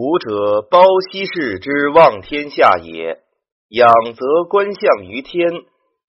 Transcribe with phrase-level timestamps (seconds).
[0.00, 0.78] 古者包
[1.10, 3.18] 西氏之望天下也。
[3.68, 5.50] 仰则观象于天，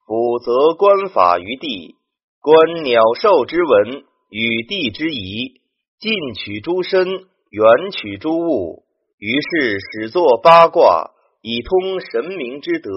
[0.06, 1.96] 俯则观法于地。
[2.40, 5.62] 观鸟兽之文与地之宜，
[6.00, 8.84] 近取诸身，远取诸物。
[9.18, 11.10] 于是始作八卦，
[11.42, 12.92] 以通神明之德，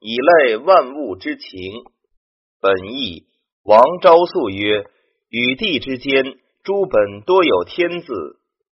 [0.00, 1.50] 以类万物之情。
[2.62, 3.26] 本义
[3.62, 4.86] 王昭素曰：
[5.28, 8.06] 与地之间，诸本多有天字，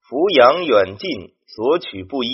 [0.09, 2.31] 俯仰远近，所取不一。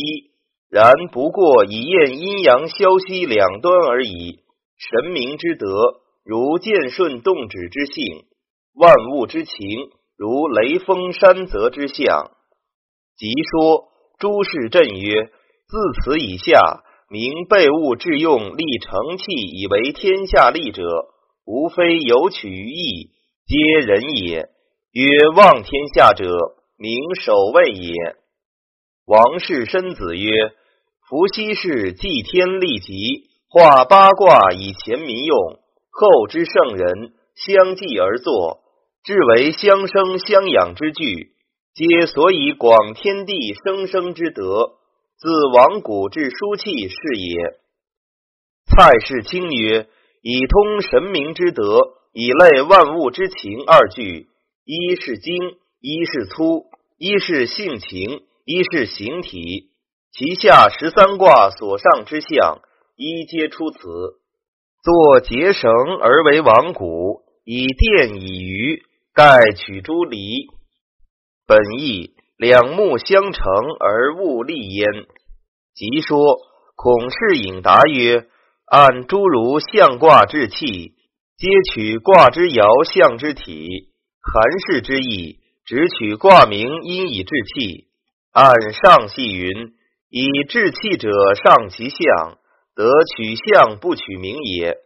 [0.71, 4.41] 然不过以验阴阳消息两端而已。
[4.79, 8.25] 神明之德，如剑顺动止之性；
[8.75, 9.55] 万物之情，
[10.17, 12.31] 如雷锋山泽之象。
[13.17, 13.89] 即说。
[14.19, 15.13] 诸事震曰
[15.69, 20.83] ：“自此以下，明备物致用，立成器以为天下利者，
[21.45, 23.11] 无非有取于义，
[23.47, 24.49] 皆人也。
[24.93, 26.25] 曰望天下者，
[26.79, 27.93] 明守卫也。”
[29.07, 30.33] 王氏申子曰
[31.09, 35.39] ：“伏羲氏祭天立极，画八卦以前民用，
[35.93, 38.65] 后之圣人相继而作，
[39.05, 41.37] 至为相生相养之具。”
[41.73, 44.73] 皆所以广天地生生之德，
[45.19, 47.61] 自王古至书契是也。
[48.67, 49.87] 蔡氏清曰：
[50.21, 51.79] 以通神明之德，
[52.13, 54.27] 以类万物之情二句，
[54.65, 55.37] 一是精，
[55.81, 56.65] 一是粗，
[56.99, 59.73] 一是性情，一是形体。
[60.13, 62.61] 其下十三卦所上之象，
[62.97, 63.79] 一皆出此。
[64.85, 65.69] 作结绳
[66.01, 70.47] 而为王古，以电以鱼，盖取诸离。
[71.45, 73.43] 本意两目相成
[73.81, 75.07] 而物立焉。
[75.75, 76.39] 即说
[76.77, 78.29] 孔氏引答曰：
[78.65, 80.95] 按诸如象卦之气，
[81.37, 83.91] 皆取卦之爻象之体。
[84.23, 87.86] 韩氏之意，只取卦名因以治气。
[88.37, 89.73] 按上系云：
[90.11, 92.37] 以治气者上其象，
[92.75, 92.85] 得
[93.17, 94.77] 取象不取名也。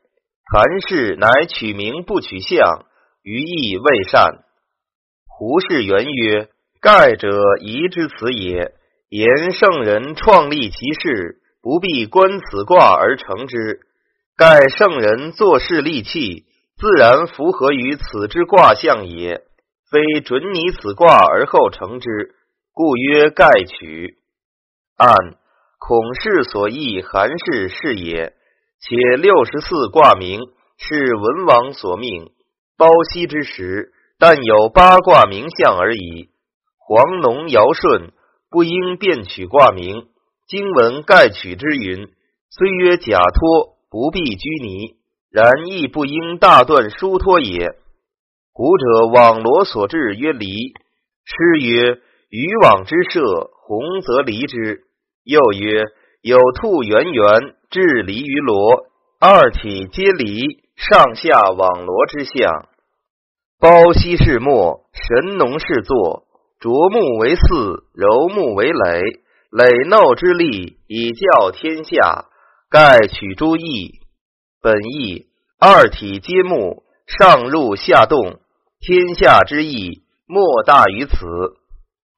[0.53, 2.85] 韩氏乃取名不取象，
[3.25, 4.45] 于意未善。
[5.27, 6.49] 胡氏元曰
[6.81, 7.29] ：“盖者
[7.61, 8.71] 宜之辞也。
[9.09, 13.81] 言圣人创立其事，不必观此卦而成之。
[14.37, 16.45] 盖圣人做事立气，
[16.77, 19.43] 自然符合于此之卦象也，
[19.91, 22.37] 非准拟此卦而后成之，
[22.73, 24.19] 故曰盖取。
[24.97, 25.15] 按
[25.79, 28.35] 孔氏所译，韩氏是也。
[28.81, 30.41] 且六十四卦名
[30.79, 32.31] 是文王所命，
[32.77, 33.93] 包羲之时。”
[34.23, 36.29] 但有八卦名相而已。
[36.77, 38.13] 黄农尧舜
[38.51, 40.09] 不应便取卦名，
[40.47, 42.07] 经文盖取之云。
[42.51, 44.97] 虽曰假托，不必拘泥，
[45.31, 47.77] 然亦不应大断疏托也。
[48.53, 50.75] 古者网罗所至曰离。
[51.25, 51.99] 诗曰：
[52.31, 54.85] 渔网之设，鸿则离之。
[55.25, 55.85] 又曰：
[56.23, 58.87] 有兔圆圆，至离于罗，
[59.21, 62.69] 二体皆离，上下网罗之象。
[63.59, 66.25] 包羲是末，神农是作，
[66.61, 69.03] 琢木为四，柔木为垒，
[69.51, 72.27] 垒耨之力，以教天下。
[72.71, 73.99] 盖取诸义，
[74.63, 75.27] 本义
[75.59, 78.39] 二体皆木，上入下动，
[78.79, 81.17] 天下之义莫大于此。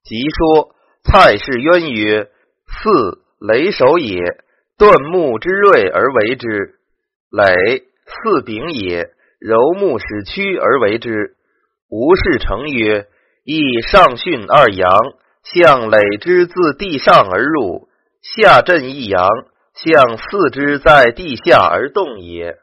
[0.03, 2.27] 即说蔡氏渊曰：
[2.67, 4.19] 四雷首也，
[4.77, 6.47] 断木之锐而为之；
[7.31, 9.09] 垒四柄也。
[9.39, 11.35] 柔木使屈而为之，
[11.89, 13.07] 吴氏成曰：
[13.43, 14.89] 亦上巽二阳，
[15.43, 17.89] 向累之自地上而入，
[18.21, 19.27] 下震一阳，
[19.73, 22.57] 向四之在地下而动也。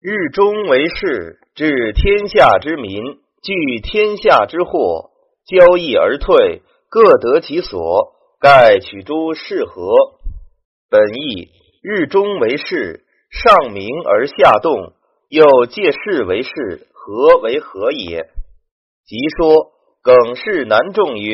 [0.00, 3.02] 日中为市，治天下之民，
[3.42, 5.10] 聚天下之祸，
[5.46, 8.12] 交易而退，各得其所。
[8.38, 9.94] 盖取诸是何？
[10.90, 11.48] 本意
[11.80, 14.92] 日中为市，上明而下动。
[15.30, 18.26] 又借势为势，和为和也。
[19.06, 21.32] 即说耿氏南仲曰：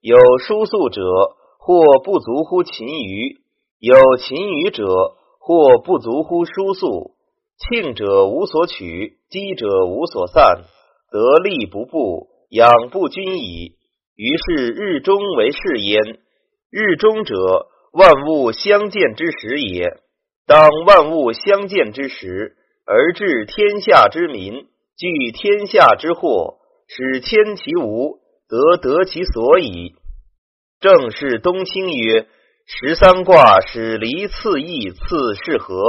[0.00, 1.02] 有书素者，
[1.58, 3.42] 或不足乎勤于；
[3.80, 4.86] 有勤于者，
[5.38, 7.10] 或不足乎书素。
[7.58, 10.62] 庆者无所取，积者无所散，
[11.10, 13.74] 得利不布，养不均矣。
[14.16, 16.18] 于是日中为是焉。
[16.70, 19.98] 日中者，万物相见之时也。
[20.46, 22.56] 当万物相见之时。
[22.86, 24.66] 而治天下之民，
[24.98, 29.94] 聚天下之祸，使迁其无，得得其所矣。
[30.80, 32.26] 正是冬青曰：
[32.66, 35.82] 十三卦使离次义，次是合，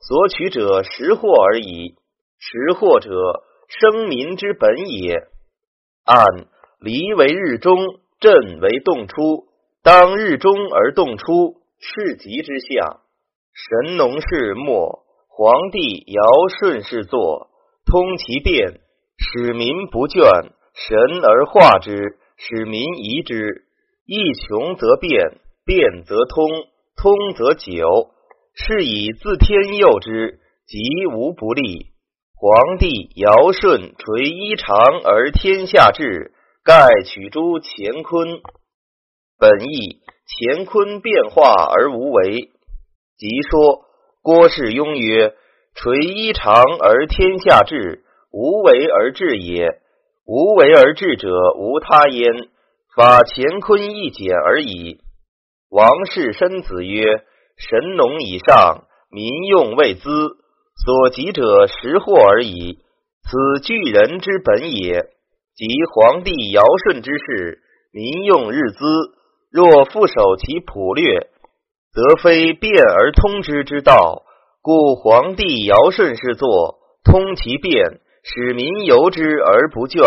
[0.00, 1.94] 所取者识祸而已。
[2.40, 3.10] 识祸者，
[3.68, 5.28] 生民之本也。
[6.04, 6.48] 按
[6.82, 7.78] 离为日中，
[8.18, 9.46] 震为动出，
[9.84, 13.00] 当日中而动出，世极之象。
[13.54, 16.22] 神农氏末，皇帝尧
[16.58, 17.50] 舜氏作，
[17.86, 18.80] 通其变，
[19.16, 20.24] 使民不倦；
[20.74, 23.62] 神而化之，使民疑之。
[24.04, 26.48] 一穷则变，变则通，
[26.96, 28.10] 通则久。
[28.54, 31.92] 是以自天佑之，吉无不利。
[32.34, 36.32] 皇帝尧舜垂衣长而天下治，
[36.64, 38.40] 盖取诸乾坤。
[39.36, 42.52] 本意乾坤变化而无为。
[43.18, 43.84] 即说
[44.22, 45.34] 郭氏庸曰
[45.74, 49.80] ：“垂衣长而天下治，无为而治也。
[50.24, 51.28] 无为而治者，
[51.58, 52.32] 无他焉，
[52.94, 55.00] 法乾坤一简而已。”
[55.68, 57.24] 王氏申子曰
[57.58, 60.36] ：“神农以上，民用未资，
[60.84, 62.78] 所及者食货而已。
[63.24, 65.10] 此巨人之本也。
[65.54, 67.60] 即皇帝尧舜之事，
[67.92, 68.84] 民用日资，
[69.50, 71.28] 若复守其普略。”
[71.92, 74.22] 则非变而通之之道，
[74.62, 80.00] 故皇帝尧舜是作通其变，使民由之而不倦；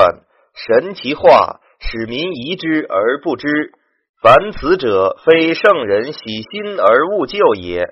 [0.56, 3.74] 神其化，使民疑之而不知。
[4.20, 6.20] 凡此者，非圣人喜
[6.50, 7.86] 新而勿旧也。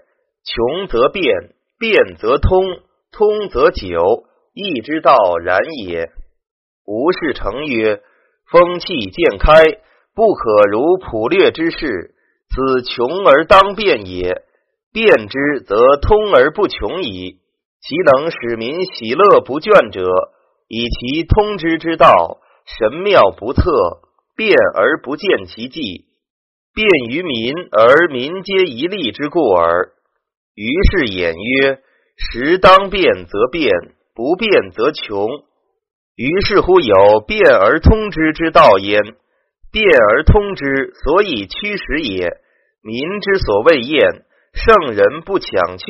[0.44, 2.66] 穷则变，变则通，
[3.12, 4.26] 通则久，
[4.56, 6.10] 义之道然也。
[6.86, 8.02] 吴氏成曰：
[8.52, 9.64] 风气渐开，
[10.14, 12.14] 不可如普略之事。
[12.50, 14.44] 此穷而当变也，
[14.92, 17.40] 变之则通而不穷矣。
[17.82, 20.04] 其能使民喜乐不倦者，
[20.68, 23.62] 以其通之之道神妙不测，
[24.36, 26.06] 变而不见其迹，
[26.74, 29.92] 变于民而民皆一利之故耳。
[30.56, 31.80] 于是言曰：
[32.16, 33.72] 时当变则变，
[34.14, 35.28] 不变则穷。
[36.16, 39.02] 于是乎有变而通之之道焉。
[39.72, 42.30] 变而通之，所以驱使也。
[42.84, 44.24] 民之所谓厌，
[44.54, 45.86] 圣人不强去；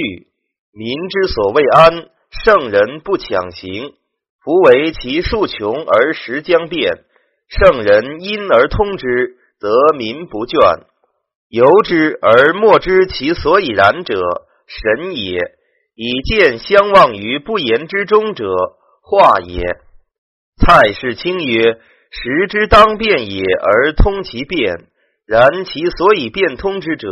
[0.72, 3.94] 民之所谓安，圣人不强行。
[4.42, 7.00] 夫为其数穷而时将变，
[7.50, 10.86] 圣人因而通之，则民不倦。
[11.50, 14.22] 由之而莫知其所以然者，
[14.68, 15.40] 神也。
[15.96, 18.46] 以见相忘于不言之中者，
[19.02, 19.62] 化也。
[20.58, 21.80] 蔡氏卿曰
[22.12, 24.88] ：“时之当变也，而通其变。”
[25.26, 27.10] 然其所以变通之者，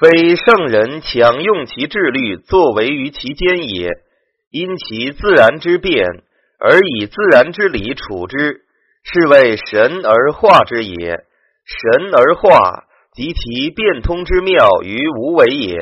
[0.00, 3.90] 非圣人强用其智律作为于其间也，
[4.50, 6.06] 因其自然之变，
[6.60, 8.60] 而以自然之理处之，
[9.02, 10.94] 是谓神而化之也。
[10.94, 15.74] 神而化，及其变通之妙于无为也。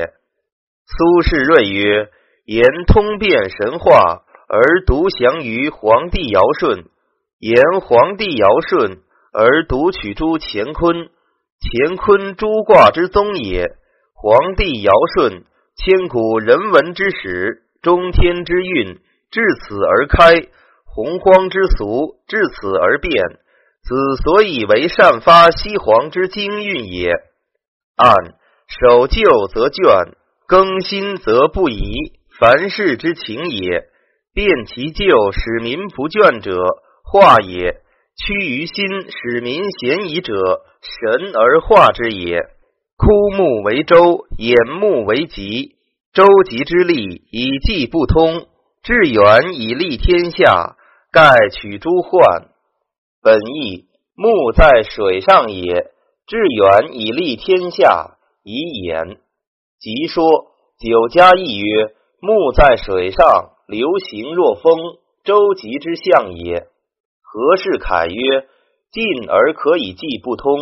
[0.87, 2.09] 苏轼睿曰
[2.45, 6.85] ：“言通变神化，而独降于皇帝尧舜；
[7.39, 8.99] 言皇帝尧舜，
[9.33, 11.09] 而独取诸乾坤。”
[11.59, 13.65] 乾坤诸卦之宗也，
[14.13, 15.43] 皇帝尧舜，
[15.75, 18.99] 千古人文之始，中天之运，
[19.31, 20.49] 至此而开；
[20.85, 23.11] 洪荒之俗，至此而变。
[23.81, 27.09] 此所以为善发西皇之精运也。
[27.95, 28.13] 按
[28.79, 30.13] 守旧则倦，
[30.45, 33.87] 更新则不移，凡事之情也。
[34.37, 36.53] 变其旧，使民不倦者，
[37.03, 37.81] 化也。
[38.15, 42.43] 屈于心，使民嫌疑者，神而化之也。
[42.97, 45.77] 枯木为舟，掩木为棘。
[46.13, 48.45] 舟棘之利，以济不通；
[48.83, 50.75] 致远以利天下，
[51.11, 52.49] 盖取诸患。
[53.23, 55.87] 本意木在水上也，
[56.27, 59.17] 致远以利天下，以掩。
[59.79, 60.23] 即说
[60.79, 64.73] 九家义曰：木在水上，流行若风，
[65.25, 66.67] 舟楫之象也。
[67.21, 68.47] 何事凯曰
[68.91, 70.57] ：“近而可以济不通，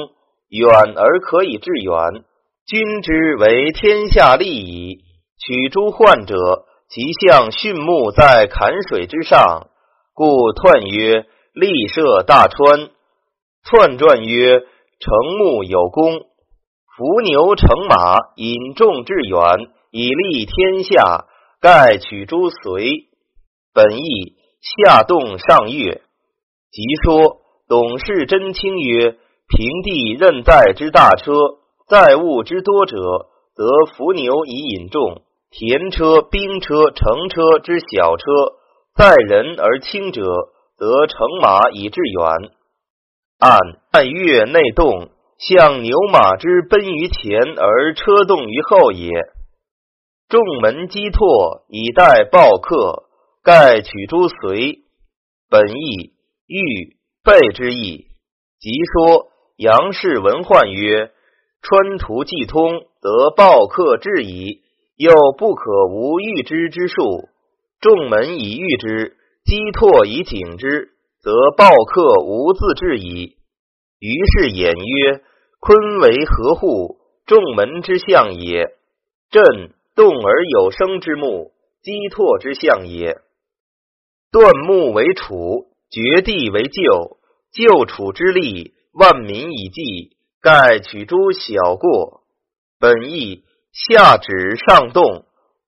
[0.49, 2.25] 远而可以致远。
[2.65, 5.03] 君之为天下利矣。
[5.37, 9.67] 取诸患者，其象巽木在坎水之上，
[10.15, 12.89] 故彖曰：利涉大川。
[13.63, 14.61] 彖传曰：
[14.99, 16.21] 乘木有功，
[16.97, 21.27] 伏牛乘马，引众致远，以利天下。
[21.65, 23.07] 盖取诸随。
[23.73, 26.03] 本意下动上越。”
[26.69, 29.17] 即说董事真卿曰
[29.49, 31.31] ：“平地任载之大车，
[31.87, 32.97] 载物之多者，
[33.55, 38.25] 则伏牛以引众；田车、兵车、乘车之小车，
[38.95, 40.21] 载人而轻者，
[40.77, 42.51] 则乘马以致远。
[43.39, 43.57] 按
[43.91, 49.09] 按月内动，像牛马之奔于前而车动于后也。
[50.29, 53.03] 众门击拓以待报客，
[53.43, 54.79] 盖取诸随。
[55.49, 56.13] 本意。”
[56.47, 58.05] 欲备之意，
[58.59, 61.09] 即说杨氏文焕曰
[61.63, 64.61] ：“川途既通，则报客至矣。
[64.95, 67.29] 又不可无御之之术，
[67.81, 73.37] 众门以御之，击拓以警之，则报客无自至矣。
[73.99, 75.23] 于是言曰：
[75.59, 78.67] 坤为合户，众门之象也；
[79.31, 83.17] 朕动而有声之木，击拓之象也。
[84.31, 87.17] 断木为楚，绝地为救，
[87.53, 92.21] 救楚之利，万民以济，盖取诸小过。
[92.79, 93.43] 本义。
[93.89, 95.25] 下指上动，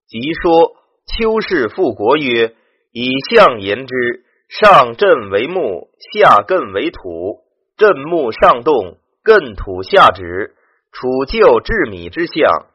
[0.08, 2.56] 即说秋氏复国曰：
[2.94, 7.42] 以象言之，上震为木，下艮为土。
[7.76, 10.56] 震木上动，艮土下止。
[10.94, 12.68] 楚旧治米之象，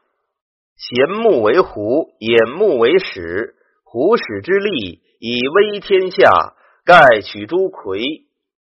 [0.75, 3.55] 咸木为虎，掩木为始。
[3.83, 8.01] 虎始之力，以威天下，盖取诸魁。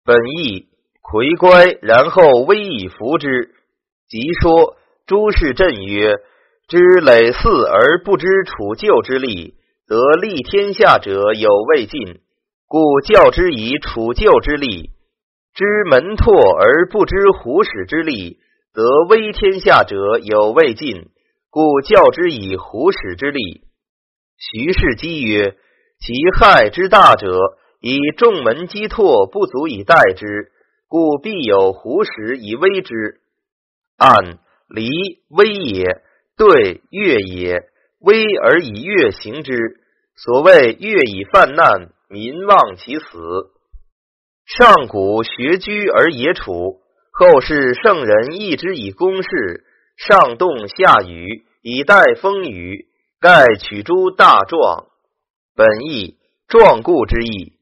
[0.04, 0.68] 本义
[1.02, 3.56] 魁乖，然后威以服之。
[4.08, 4.76] 即说
[5.06, 6.16] 诸氏震曰。
[6.68, 9.54] 知累祀而不知楚旧之利，
[9.86, 12.22] 则立天下者有未尽，
[12.68, 14.90] 故教之以楚旧之利；
[15.54, 18.40] 知门拓而不知虎始之利，
[18.74, 21.06] 则威天下者有未尽，
[21.56, 23.62] 故教之以虎始之利。
[24.38, 25.56] 徐氏讥曰：
[26.02, 27.32] 其害之大者，
[27.80, 30.52] 以众门击拓不足以待之，
[30.90, 33.22] 故必有虎始以威之。
[33.96, 34.90] 按离
[35.30, 36.02] 威也。
[36.36, 37.64] 对月也，
[38.02, 39.80] 威而以月行之。
[40.18, 43.06] 所谓月以犯难，民望其死。
[44.46, 46.82] 上古学居而野处，
[47.12, 49.64] 后世圣人义之以公事。
[49.96, 52.88] 上动下雨，以待风雨，
[53.20, 54.88] 盖取诸大壮。
[55.56, 57.54] 本意壮固之意。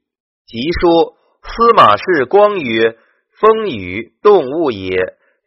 [0.46, 2.98] 即说司马氏光曰：
[3.40, 4.96] 风雨动物也，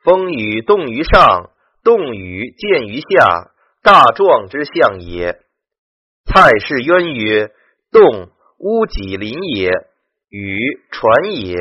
[0.02, 1.50] 风雨动于上。
[1.82, 5.38] 动雨见于下，大壮之象也。
[6.24, 7.52] 蔡氏渊曰：
[7.92, 9.70] 动，屋脊临也；
[10.28, 10.58] 雨，
[10.90, 11.54] 传也。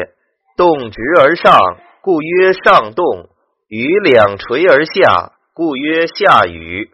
[0.57, 1.59] 动直而上，
[2.01, 3.29] 故曰上动；
[3.67, 6.91] 雨两垂而下，故曰下雨。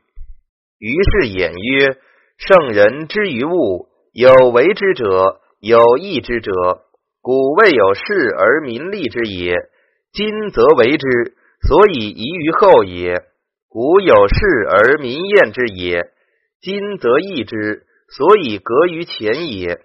[0.79, 1.97] 于是言曰：
[2.37, 6.51] 圣人之于物，有为之者，有义之者，
[7.21, 8.03] 古未有事
[8.37, 9.55] 而民利之也。
[10.13, 11.35] 今则为之。
[11.67, 13.21] 所以宜于后也。
[13.69, 14.35] 古有事
[14.69, 16.09] 而民厌之也，
[16.59, 19.79] 今则易之，所以革于前也。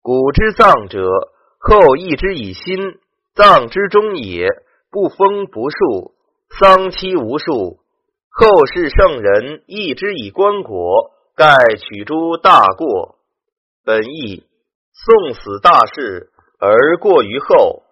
[0.00, 1.08] 古之葬者，
[1.58, 2.78] 后义之以心，
[3.34, 4.46] 葬之中也，
[4.94, 6.14] 不封不树，
[6.56, 7.80] 丧期无数。
[8.30, 13.16] 后世圣人易之以棺椁，盖取诸大过。
[13.84, 14.44] 本义
[14.92, 17.82] 送死大事而过于后。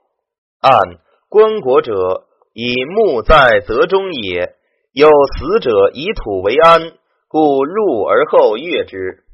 [0.61, 0.78] 按
[1.28, 2.23] 棺椁者，
[2.54, 4.54] 以木在泽中也。
[4.92, 6.92] 有死者以土为安，
[7.26, 9.25] 故入而后悦之。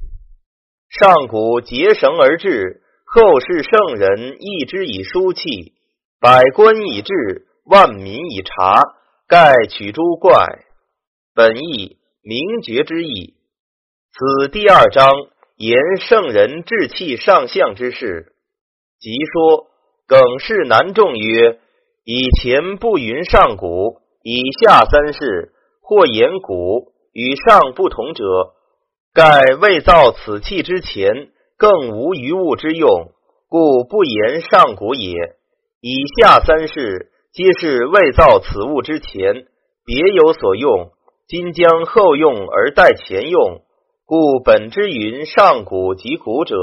[0.89, 5.73] 上古结绳而治，后世圣人易之以书契，
[6.19, 8.81] 百官以治，万民以察，
[9.27, 10.31] 盖取诸怪。
[11.35, 13.35] 本意明觉之意。
[14.11, 15.11] 此第二章
[15.55, 18.33] 言圣人志气上相之事，
[18.99, 19.67] 即说
[20.07, 21.59] 耿氏南仲曰：
[22.05, 24.01] 以前不云上古。
[24.23, 28.23] 以下三世，或言古与上不同者，
[29.13, 33.13] 盖未造此器之前，更无余物之用，
[33.47, 35.13] 故不言上古也。
[35.79, 39.45] 以下三世，皆是未造此物之前，
[39.85, 40.91] 别有所用，
[41.27, 43.61] 今将后用而待前用，
[44.03, 46.55] 故本之云上古及古者，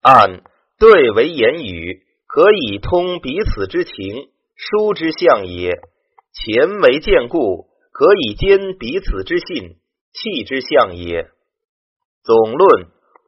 [0.00, 0.42] 按
[0.78, 5.78] 对为言语，可以通彼此之情，书之象也。
[6.32, 9.76] 前为见故，可以兼彼此之信，
[10.14, 11.26] 气之象也。
[12.24, 12.86] 总论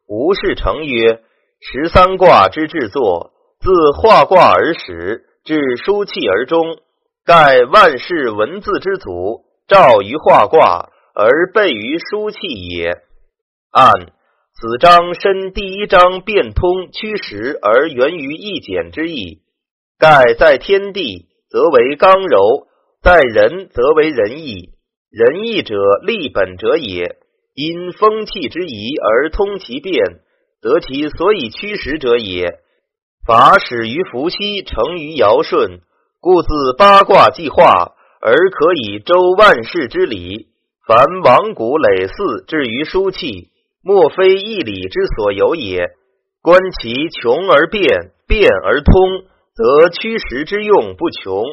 [0.09, 1.23] 吴氏成曰：
[1.61, 6.79] 十三卦之制作，自画卦而始，至书气而终，
[7.23, 12.97] 盖万事文字之祖，肇于画卦而备于书气也。
[13.71, 13.93] 按
[14.55, 19.43] 此章申第一章变通驱实而源于易简之意，
[19.99, 22.67] 盖在天地则为刚柔。
[23.03, 24.71] 在人则为仁义，
[25.11, 25.75] 仁义者
[26.07, 27.17] 立本者也。
[27.53, 30.03] 因风气之宜而通其变，
[30.63, 32.61] 得其所以驱使者也。
[33.27, 35.81] 法始于伏羲，成于尧舜，
[36.21, 40.49] 故自八卦计化而可以周万世之理。
[40.87, 43.49] 凡王古累祀至于书器，
[43.83, 45.87] 莫非一理之所有也。
[46.43, 48.93] 观其穷而变，变而通，
[49.55, 51.45] 则驱时之用不穷；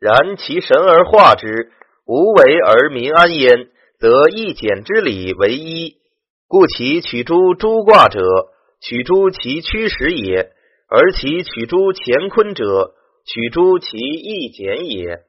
[0.00, 1.72] 然其神而化之，
[2.06, 3.68] 无为而民安焉，
[4.00, 5.96] 则一简之理为一。
[6.46, 8.18] 故其取诸诸卦者，
[8.80, 10.52] 取诸其驱时也。
[10.88, 12.94] 而其取诸乾坤者
[13.26, 15.27] 取诸其易简也。